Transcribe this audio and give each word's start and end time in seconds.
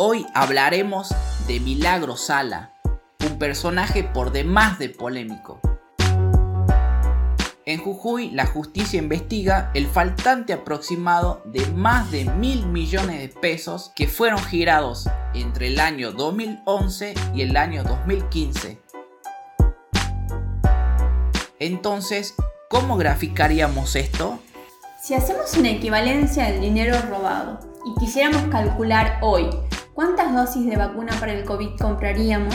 Hoy 0.00 0.24
hablaremos 0.32 1.12
de 1.48 1.58
Milagro 1.58 2.16
Sala, 2.16 2.72
un 3.28 3.36
personaje 3.36 4.04
por 4.04 4.30
demás 4.30 4.78
de 4.78 4.90
polémico. 4.90 5.60
En 7.64 7.80
Jujuy, 7.80 8.30
la 8.30 8.46
justicia 8.46 9.00
investiga 9.00 9.72
el 9.74 9.88
faltante 9.88 10.52
aproximado 10.52 11.42
de 11.46 11.66
más 11.72 12.12
de 12.12 12.26
mil 12.26 12.66
millones 12.66 13.18
de 13.18 13.28
pesos 13.40 13.90
que 13.96 14.06
fueron 14.06 14.38
girados 14.38 15.10
entre 15.34 15.66
el 15.66 15.80
año 15.80 16.12
2011 16.12 17.14
y 17.34 17.42
el 17.42 17.56
año 17.56 17.82
2015. 17.82 18.80
Entonces, 21.58 22.36
¿cómo 22.70 22.98
graficaríamos 22.98 23.96
esto? 23.96 24.38
Si 25.02 25.14
hacemos 25.14 25.54
una 25.54 25.70
equivalencia 25.70 26.44
del 26.44 26.60
dinero 26.60 26.96
robado 27.10 27.58
y 27.84 27.98
quisiéramos 27.98 28.42
calcular 28.44 29.18
hoy 29.22 29.50
cuántas 29.98 30.32
dosis 30.32 30.64
de 30.64 30.76
vacuna 30.76 31.12
para 31.18 31.32
el 31.32 31.44
COVID 31.44 31.70
compraríamos, 31.76 32.54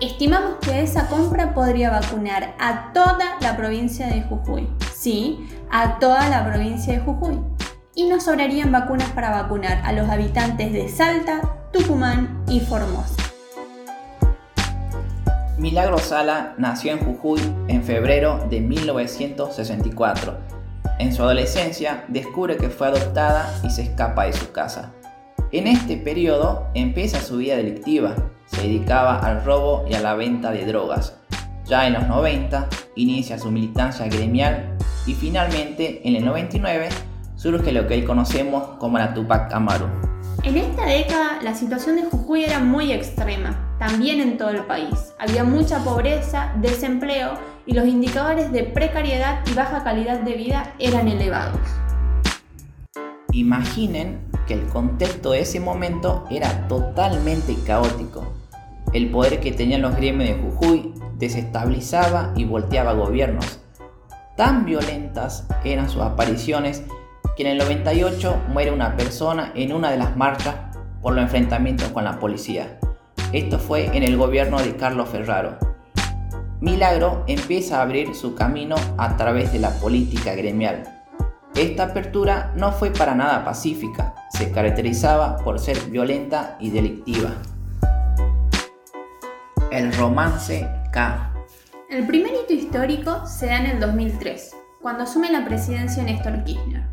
estimamos 0.00 0.58
que 0.60 0.82
esa 0.82 1.08
compra 1.08 1.52
podría 1.52 1.90
vacunar 1.90 2.54
a 2.60 2.92
toda 2.92 3.38
la 3.40 3.56
provincia 3.56 4.06
de 4.06 4.22
Jujuy. 4.22 4.68
Sí, 4.94 5.48
a 5.68 5.98
toda 5.98 6.28
la 6.28 6.46
provincia 6.46 6.92
de 6.92 7.00
Jujuy. 7.00 7.40
Y 7.96 8.08
nos 8.08 8.22
sobrarían 8.22 8.70
vacunas 8.70 9.10
para 9.10 9.30
vacunar 9.30 9.82
a 9.84 9.92
los 9.92 10.08
habitantes 10.08 10.72
de 10.72 10.88
Salta, 10.88 11.40
Tucumán 11.72 12.44
y 12.46 12.60
Formosa. 12.60 13.16
Milagro 15.58 15.98
Sala 15.98 16.54
nació 16.56 16.92
en 16.92 17.00
Jujuy 17.00 17.40
en 17.66 17.82
febrero 17.82 18.46
de 18.48 18.60
1964. 18.60 20.38
En 21.00 21.12
su 21.12 21.24
adolescencia 21.24 22.04
descubre 22.06 22.56
que 22.56 22.70
fue 22.70 22.86
adoptada 22.86 23.52
y 23.64 23.70
se 23.70 23.82
escapa 23.82 24.26
de 24.26 24.34
su 24.34 24.52
casa. 24.52 24.92
En 25.52 25.66
este 25.66 25.96
periodo 25.96 26.68
empieza 26.74 27.20
su 27.20 27.38
vida 27.38 27.56
delictiva, 27.56 28.14
se 28.46 28.62
dedicaba 28.62 29.18
al 29.18 29.44
robo 29.44 29.84
y 29.90 29.94
a 29.94 30.00
la 30.00 30.14
venta 30.14 30.52
de 30.52 30.64
drogas. 30.64 31.16
Ya 31.64 31.88
en 31.88 31.94
los 31.94 32.06
90 32.06 32.68
inicia 32.94 33.36
su 33.36 33.50
militancia 33.50 34.06
gremial 34.06 34.76
y 35.08 35.14
finalmente 35.14 36.06
en 36.08 36.14
el 36.14 36.24
99 36.24 36.88
surge 37.34 37.72
lo 37.72 37.88
que 37.88 37.94
hoy 37.94 38.04
conocemos 38.04 38.78
como 38.78 38.98
la 38.98 39.12
Tupac 39.12 39.52
Amaru. 39.52 39.86
En 40.44 40.56
esta 40.56 40.86
década 40.86 41.42
la 41.42 41.56
situación 41.56 41.96
de 41.96 42.04
Jujuy 42.04 42.44
era 42.44 42.60
muy 42.60 42.92
extrema, 42.92 43.74
también 43.80 44.20
en 44.20 44.38
todo 44.38 44.50
el 44.50 44.64
país. 44.66 45.14
Había 45.18 45.42
mucha 45.42 45.82
pobreza, 45.82 46.54
desempleo 46.60 47.32
y 47.66 47.74
los 47.74 47.88
indicadores 47.88 48.52
de 48.52 48.62
precariedad 48.62 49.40
y 49.50 49.54
baja 49.54 49.82
calidad 49.82 50.20
de 50.20 50.34
vida 50.34 50.74
eran 50.78 51.08
elevados. 51.08 51.58
Imaginen 53.32 54.29
que 54.50 54.54
el 54.54 54.66
contexto 54.66 55.30
de 55.30 55.42
ese 55.42 55.60
momento 55.60 56.24
era 56.28 56.66
totalmente 56.66 57.54
caótico. 57.64 58.32
El 58.92 59.08
poder 59.08 59.38
que 59.38 59.52
tenían 59.52 59.80
los 59.80 59.94
gremios 59.94 60.28
de 60.28 60.42
Jujuy 60.42 60.92
desestabilizaba 61.18 62.32
y 62.34 62.46
volteaba 62.46 62.94
gobiernos. 62.94 63.60
Tan 64.36 64.64
violentas 64.64 65.46
eran 65.62 65.88
sus 65.88 66.02
apariciones 66.02 66.82
que 67.36 67.44
en 67.44 67.50
el 67.50 67.58
98 67.58 68.42
muere 68.48 68.72
una 68.72 68.96
persona 68.96 69.52
en 69.54 69.72
una 69.72 69.92
de 69.92 69.98
las 69.98 70.16
marchas 70.16 70.56
por 71.00 71.14
los 71.14 71.22
enfrentamientos 71.22 71.90
con 71.90 72.02
la 72.02 72.18
policía. 72.18 72.80
Esto 73.32 73.60
fue 73.60 73.96
en 73.96 74.02
el 74.02 74.16
gobierno 74.16 74.58
de 74.58 74.74
Carlos 74.74 75.10
Ferraro. 75.10 75.58
Milagro 76.60 77.22
empieza 77.28 77.78
a 77.78 77.82
abrir 77.82 78.16
su 78.16 78.34
camino 78.34 78.74
a 78.98 79.16
través 79.16 79.52
de 79.52 79.60
la 79.60 79.70
política 79.78 80.34
gremial 80.34 80.96
esta 81.56 81.84
apertura 81.84 82.52
no 82.56 82.70
fue 82.70 82.90
para 82.90 83.14
nada 83.14 83.44
pacífica, 83.44 84.14
se 84.40 84.50
caracterizaba 84.52 85.36
por 85.36 85.58
ser 85.58 85.78
violenta 85.90 86.56
y 86.60 86.70
delictiva. 86.70 87.28
El 89.70 89.92
romance 89.92 90.66
K. 90.90 91.30
El 91.90 92.06
primer 92.06 92.32
hito 92.32 92.54
histórico 92.54 93.26
se 93.26 93.48
da 93.48 93.58
en 93.58 93.66
el 93.66 93.80
2003, 93.80 94.56
cuando 94.80 95.02
asume 95.02 95.30
la 95.30 95.44
presidencia 95.44 96.02
Néstor 96.02 96.42
Kirchner. 96.44 96.84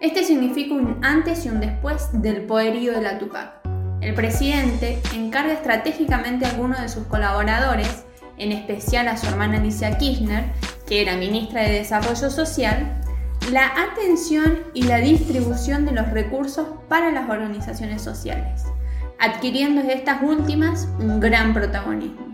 Este 0.00 0.24
significa 0.24 0.72
un 0.72 1.04
antes 1.04 1.44
y 1.44 1.50
un 1.50 1.60
después 1.60 2.08
del 2.14 2.46
poderío 2.46 2.92
de 2.92 3.02
la 3.02 3.18
Tupac. 3.18 3.60
El 4.00 4.14
presidente 4.14 4.98
encarga 5.14 5.52
estratégicamente 5.52 6.46
a 6.46 6.48
algunos 6.48 6.80
de 6.80 6.88
sus 6.88 7.04
colaboradores, 7.08 8.06
en 8.38 8.52
especial 8.52 9.08
a 9.08 9.18
su 9.18 9.26
hermana 9.26 9.58
Alicia 9.58 9.98
Kirchner, 9.98 10.44
que 10.86 11.02
era 11.02 11.18
ministra 11.18 11.60
de 11.60 11.72
Desarrollo 11.72 12.30
Social, 12.30 12.95
la 13.50 13.66
atención 13.66 14.58
y 14.74 14.82
la 14.82 14.98
distribución 14.98 15.84
de 15.84 15.92
los 15.92 16.10
recursos 16.10 16.66
para 16.88 17.12
las 17.12 17.30
organizaciones 17.30 18.02
sociales, 18.02 18.64
adquiriendo 19.20 19.82
de 19.82 19.94
estas 19.94 20.22
últimas 20.22 20.88
un 20.98 21.20
gran 21.20 21.54
protagonismo. 21.54 22.26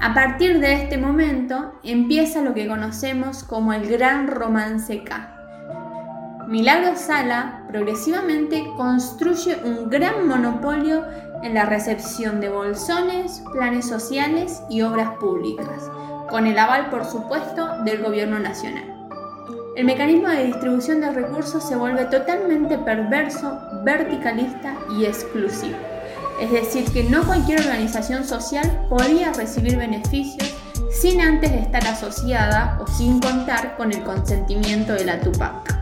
A 0.00 0.14
partir 0.14 0.60
de 0.60 0.74
este 0.74 0.96
momento 0.96 1.72
empieza 1.82 2.42
lo 2.42 2.54
que 2.54 2.68
conocemos 2.68 3.42
como 3.42 3.72
el 3.72 3.88
Gran 3.88 4.28
Romance 4.28 5.02
K. 5.02 5.38
Milagro 6.48 6.96
Sala 6.96 7.64
progresivamente 7.68 8.64
construye 8.76 9.56
un 9.64 9.88
gran 9.90 10.28
monopolio 10.28 11.04
en 11.42 11.54
la 11.54 11.66
recepción 11.66 12.40
de 12.40 12.48
bolsones, 12.48 13.42
planes 13.52 13.88
sociales 13.88 14.62
y 14.68 14.82
obras 14.82 15.16
públicas, 15.18 15.90
con 16.28 16.46
el 16.46 16.58
aval 16.58 16.90
por 16.90 17.04
supuesto 17.04 17.82
del 17.84 18.02
gobierno 18.02 18.38
nacional. 18.38 18.91
El 19.74 19.86
mecanismo 19.86 20.28
de 20.28 20.44
distribución 20.44 21.00
de 21.00 21.10
recursos 21.12 21.66
se 21.66 21.76
vuelve 21.76 22.04
totalmente 22.04 22.76
perverso, 22.76 23.58
verticalista 23.82 24.76
y 24.98 25.06
exclusivo. 25.06 25.78
Es 26.38 26.52
decir, 26.52 26.84
que 26.92 27.04
no 27.04 27.24
cualquier 27.24 27.60
organización 27.60 28.24
social 28.24 28.86
podía 28.90 29.32
recibir 29.32 29.78
beneficios 29.78 30.54
sin 30.90 31.22
antes 31.22 31.50
estar 31.52 31.86
asociada 31.86 32.78
o 32.82 32.86
sin 32.86 33.18
contar 33.18 33.78
con 33.78 33.92
el 33.92 34.02
consentimiento 34.02 34.92
de 34.92 35.06
la 35.06 35.20
Tupac. 35.20 35.74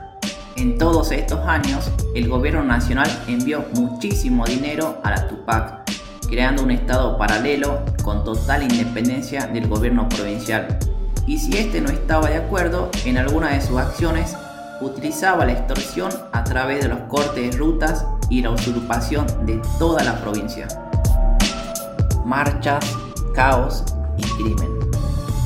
En 0.55 0.79
todos 0.79 1.11
estos 1.11 1.41
años, 1.49 1.91
el 2.15 2.29
gobierno 2.29 2.63
nacional 2.63 3.11
envió 3.27 3.65
muchísimo 3.75 4.47
dinero 4.47 5.01
a 5.03 5.11
la 5.11 5.27
Tupac, 5.27 5.91
creando 6.29 6.63
un 6.63 6.71
estado 6.71 7.19
paralelo 7.19 7.81
con 8.05 8.23
total 8.23 8.63
independencia 8.63 9.49
del 9.49 9.67
gobierno 9.67 10.09
provincial 10.09 10.79
y 11.31 11.39
si 11.39 11.57
éste 11.57 11.81
no 11.81 11.91
estaba 11.91 12.29
de 12.29 12.39
acuerdo 12.39 12.91
en 13.05 13.17
alguna 13.17 13.51
de 13.51 13.61
sus 13.61 13.79
acciones, 13.79 14.37
utilizaba 14.81 15.47
la 15.47 15.53
extorsión 15.53 16.11
a 16.33 16.43
través 16.43 16.83
de 16.83 16.89
los 16.89 16.99
cortes 17.03 17.53
de 17.53 17.57
rutas 17.57 18.05
y 18.29 18.43
la 18.43 18.51
usurpación 18.51 19.27
de 19.47 19.63
toda 19.79 20.03
la 20.03 20.21
provincia. 20.21 20.67
Marchas, 22.25 22.85
caos 23.33 23.85
y 24.17 24.23
crimen. 24.43 24.81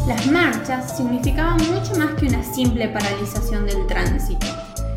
Las 0.06 0.26
marchas 0.26 0.96
significaban 0.96 1.58
mucho 1.58 1.94
más 1.96 2.14
que 2.18 2.28
una 2.28 2.42
simple 2.42 2.88
paralización 2.88 3.66
del 3.66 3.86
tránsito. 3.86 4.46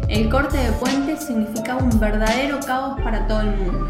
El 0.08 0.30
corte 0.30 0.56
de 0.56 0.72
puentes 0.72 1.26
significaba 1.26 1.84
un 1.84 2.00
verdadero 2.00 2.62
caos 2.66 2.98
para 3.02 3.28
todo 3.28 3.42
el 3.42 3.58
mundo. 3.58 3.90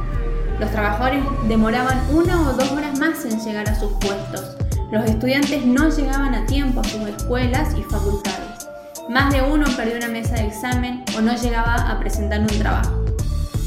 Los 0.59 0.72
trabajadores 0.72 1.24
demoraban 1.47 2.02
una 2.09 2.41
o 2.41 2.53
dos 2.53 2.72
horas 2.72 2.97
más 2.97 3.24
en 3.24 3.40
llegar 3.40 3.69
a 3.69 3.75
sus 3.75 3.91
puestos 4.00 4.58
los 4.91 5.03
estudiantes 5.03 5.65
no 5.65 5.89
llegaban 5.89 6.33
a 6.33 6.45
tiempo 6.45 6.79
a 6.79 6.83
sus 6.85 7.01
escuelas 7.01 7.75
y 7.77 7.83
facultades. 7.83 8.69
Más 9.09 9.33
de 9.33 9.41
uno 9.41 9.65
perdió 9.75 9.97
una 9.97 10.07
mesa 10.07 10.35
de 10.35 10.47
examen 10.47 11.03
o 11.17 11.21
no 11.21 11.35
llegaba 11.35 11.75
a 11.75 11.99
presentar 11.99 12.39
un 12.39 12.47
trabajo. 12.47 13.03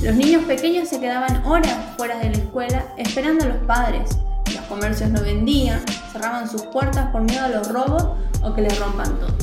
Los 0.03 0.14
niños 0.14 0.44
pequeños 0.44 0.88
se 0.88 0.98
quedaban 0.98 1.44
horas 1.44 1.76
fuera 1.98 2.19
de 2.19 2.31
la 2.31 2.36
escuela 2.38 2.84
esperando 2.97 3.44
a 3.44 3.48
los 3.48 3.58
padres. 3.66 4.19
Los 4.54 4.64
comercios 4.64 5.10
no 5.10 5.20
vendían, 5.20 5.81
cerraban 6.10 6.48
sus 6.48 6.62
puertas 6.62 7.10
por 7.10 7.20
miedo 7.22 7.44
a 7.44 7.48
los 7.48 7.69
robos 7.69 8.08
o 8.43 8.55
que 8.55 8.62
les 8.62 8.78
rompan 8.78 9.19
todo. 9.19 9.34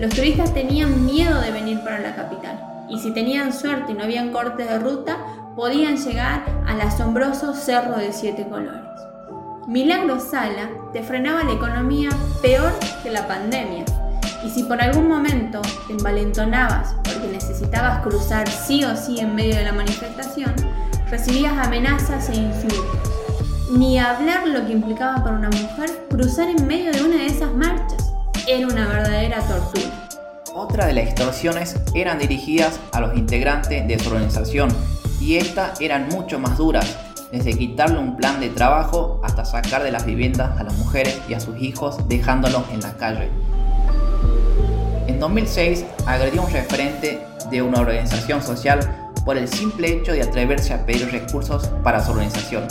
Los 0.00 0.14
turistas 0.14 0.54
tenían 0.54 1.04
miedo 1.04 1.38
de 1.42 1.50
venir 1.50 1.80
para 1.84 1.98
la 1.98 2.16
capital 2.16 2.86
y 2.88 2.98
si 2.98 3.12
tenían 3.12 3.52
suerte 3.52 3.92
y 3.92 3.94
no 3.94 4.04
habían 4.04 4.32
cortes 4.32 4.68
de 4.68 4.78
ruta, 4.78 5.18
podían 5.54 5.98
llegar 5.98 6.44
al 6.66 6.80
asombroso 6.80 7.52
Cerro 7.52 7.98
de 7.98 8.12
Siete 8.12 8.48
Colores. 8.48 8.89
Milagro 9.70 10.18
Sala 10.18 10.68
te 10.92 11.00
frenaba 11.00 11.44
la 11.44 11.52
economía 11.52 12.08
peor 12.42 12.72
que 13.04 13.10
la 13.10 13.28
pandemia. 13.28 13.84
Y 14.44 14.50
si 14.50 14.64
por 14.64 14.82
algún 14.82 15.06
momento 15.06 15.62
te 15.86 15.92
envalentonabas 15.92 16.96
porque 17.04 17.28
necesitabas 17.28 18.02
cruzar 18.02 18.50
sí 18.50 18.82
o 18.82 18.96
sí 18.96 19.20
en 19.20 19.36
medio 19.36 19.54
de 19.54 19.62
la 19.62 19.72
manifestación, 19.72 20.52
recibías 21.08 21.56
amenazas 21.56 22.30
e 22.30 22.34
insultos. 22.34 22.98
Ni 23.70 23.96
hablar 24.00 24.48
lo 24.48 24.66
que 24.66 24.72
implicaba 24.72 25.22
para 25.22 25.36
una 25.36 25.50
mujer 25.50 26.04
cruzar 26.10 26.48
en 26.48 26.66
medio 26.66 26.90
de 26.90 27.04
una 27.04 27.18
de 27.18 27.26
esas 27.26 27.54
marchas. 27.54 28.12
Era 28.48 28.66
una 28.66 28.88
verdadera 28.88 29.38
tortura. 29.42 30.08
Otra 30.52 30.86
de 30.86 30.94
las 30.94 31.04
extorsiones 31.04 31.76
eran 31.94 32.18
dirigidas 32.18 32.80
a 32.90 33.00
los 33.00 33.16
integrantes 33.16 33.86
de 33.86 33.98
su 34.00 34.08
organización 34.08 34.68
y 35.20 35.36
estas 35.36 35.80
eran 35.80 36.08
mucho 36.08 36.40
más 36.40 36.58
duras 36.58 37.09
desde 37.32 37.56
quitarle 37.56 37.98
un 37.98 38.16
plan 38.16 38.40
de 38.40 38.48
trabajo 38.48 39.20
hasta 39.22 39.44
sacar 39.44 39.82
de 39.82 39.92
las 39.92 40.04
viviendas 40.04 40.58
a 40.58 40.64
las 40.64 40.74
mujeres 40.74 41.20
y 41.28 41.34
a 41.34 41.40
sus 41.40 41.60
hijos 41.60 42.08
dejándolos 42.08 42.64
en 42.72 42.80
la 42.80 42.92
calle. 42.94 43.30
En 45.06 45.20
2006 45.20 45.84
agredió 46.06 46.42
a 46.42 46.46
un 46.46 46.52
referente 46.52 47.20
de 47.50 47.62
una 47.62 47.80
organización 47.80 48.42
social 48.42 49.10
por 49.24 49.36
el 49.36 49.48
simple 49.48 49.88
hecho 49.92 50.12
de 50.12 50.22
atreverse 50.22 50.72
a 50.72 50.86
pedir 50.86 51.10
recursos 51.10 51.68
para 51.82 52.04
su 52.04 52.12
organización. 52.12 52.66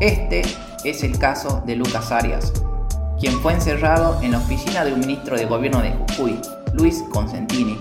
Este 0.00 0.42
es 0.84 1.02
el 1.02 1.18
caso 1.18 1.62
de 1.66 1.76
Lucas 1.76 2.12
Arias, 2.12 2.52
quien 3.18 3.32
fue 3.40 3.52
encerrado 3.52 4.20
en 4.22 4.32
la 4.32 4.38
oficina 4.38 4.84
de 4.84 4.92
un 4.92 5.00
ministro 5.00 5.36
de 5.36 5.46
gobierno 5.46 5.82
de 5.82 5.92
Jujuy, 5.92 6.38
Luis 6.72 7.02
Consentini, 7.10 7.78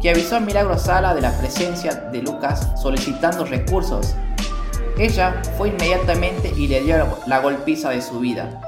que 0.00 0.10
avisó 0.10 0.36
a 0.36 0.40
Milagro 0.40 0.76
Sala 0.78 1.14
de 1.14 1.20
la 1.20 1.38
presencia 1.38 1.94
de 1.94 2.22
Lucas 2.22 2.72
solicitando 2.80 3.44
recursos. 3.44 4.16
Ella 4.98 5.42
fue 5.56 5.68
inmediatamente 5.68 6.52
y 6.56 6.68
le 6.68 6.82
dio 6.82 6.96
la 7.26 7.40
golpiza 7.40 7.90
de 7.90 8.02
su 8.02 8.20
vida. 8.20 8.60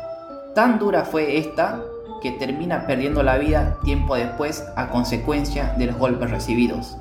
Tan 0.54 0.78
dura 0.78 1.04
fue 1.04 1.38
esta 1.38 1.82
que 2.22 2.32
termina 2.32 2.86
perdiendo 2.86 3.22
la 3.22 3.36
vida 3.36 3.78
tiempo 3.84 4.16
después 4.16 4.64
a 4.76 4.88
consecuencia 4.88 5.74
de 5.76 5.86
los 5.86 5.98
golpes 5.98 6.30
recibidos. 6.30 6.96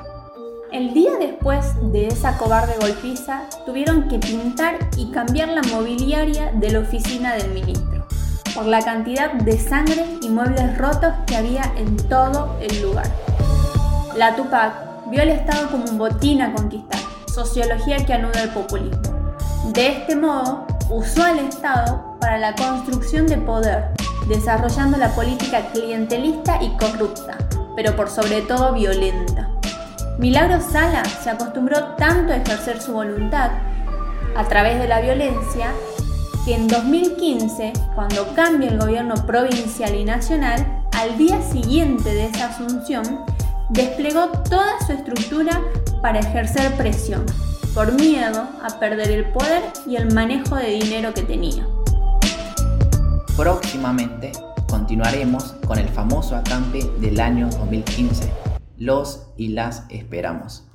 El 0.74 0.94
día 0.94 1.12
después 1.18 1.66
de 1.94 2.08
esa 2.08 2.38
cobarde 2.38 2.74
golpiza, 2.82 3.44
tuvieron 3.66 4.10
que 4.10 4.20
pintar 4.20 4.80
y 4.98 5.12
cambiar 5.12 5.50
la 5.50 5.62
mobiliaria 5.62 6.52
de 6.52 6.72
la 6.72 6.80
oficina 6.80 7.36
del 7.36 7.52
ministro, 7.52 8.06
por 8.54 8.66
la 8.66 8.82
cantidad 8.82 9.32
de 9.32 9.58
sangre 9.58 10.04
y 10.22 10.30
muebles 10.30 10.78
rotos 10.78 11.14
que 11.28 11.38
había 11.38 11.72
en 11.78 11.96
todo 12.10 12.58
el 12.60 12.82
lugar. 12.82 13.10
La 14.18 14.36
Tupac 14.36 15.10
vio 15.10 15.22
al 15.22 15.30
Estado 15.30 15.70
como 15.70 15.86
un 15.86 15.98
botín 15.98 16.42
a 16.42 16.54
conquistar, 16.54 17.00
sociología 17.28 18.04
que 18.06 18.14
anuda 18.14 18.42
el 18.42 18.50
populismo. 18.50 19.13
De 19.72 19.88
este 19.88 20.16
modo, 20.16 20.68
usó 20.90 21.24
al 21.24 21.40
Estado 21.40 22.18
para 22.20 22.38
la 22.38 22.54
construcción 22.54 23.28
de 23.28 23.38
poder 23.38 23.94
desarrollando 24.28 24.98
la 24.98 25.10
política 25.16 25.70
clientelista 25.72 26.62
y 26.62 26.76
corrupta, 26.78 27.38
pero 27.76 27.96
por 27.96 28.10
sobre 28.10 28.42
todo 28.42 28.74
violenta. 28.74 29.50
Milagro 30.20 30.62
Sala 30.62 31.04
se 31.06 31.30
acostumbró 31.30 31.96
tanto 31.96 32.34
a 32.34 32.38
ejercer 32.38 32.82
su 32.82 32.94
voluntad 32.94 33.52
a 34.36 34.44
través 34.46 34.80
de 34.80 34.88
la 34.88 35.02
violencia 35.02 35.72
que 36.46 36.56
en 36.56 36.68
2015, 36.68 37.74
cuando 37.96 38.28
cambia 38.36 38.70
el 38.70 38.78
gobierno 38.78 39.16
provincial 39.26 39.96
y 39.96 40.04
nacional, 40.04 40.84
al 40.92 41.18
día 41.18 41.42
siguiente 41.42 42.14
de 42.14 42.26
esa 42.26 42.48
asunción, 42.48 43.26
desplegó 43.70 44.28
toda 44.50 44.80
su 44.86 44.92
estructura 44.92 45.62
para 46.02 46.20
ejercer 46.20 46.74
presión, 46.74 47.26
por 47.74 47.92
miedo 47.94 48.48
a 48.62 48.80
perder 48.80 49.10
el 49.10 49.26
poder 49.32 49.64
y 49.88 49.96
el 49.96 50.14
manejo 50.14 50.56
de 50.56 50.70
dinero 50.72 51.14
que 51.14 51.24
tenía. 51.24 51.66
Próximamente 53.36 54.32
continuaremos 54.70 55.56
con 55.66 55.80
el 55.80 55.90
famoso 55.90 56.36
acampe 56.36 56.84
del 57.00 57.20
año 57.20 57.50
2015. 57.50 58.32
Los 58.78 59.28
y 59.38 59.50
las 59.50 59.86
esperamos. 59.90 60.66